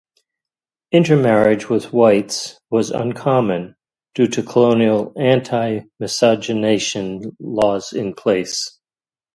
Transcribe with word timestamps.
Intermarriage 0.91 1.69
with 1.69 1.93
Whites 1.93 2.59
was 2.71 2.89
uncommon, 2.89 3.75
due 4.15 4.25
to 4.29 4.41
colonial 4.41 5.13
anti-miscegenation 5.15 7.37
laws 7.39 7.93
in 7.93 8.15
place. 8.15 8.79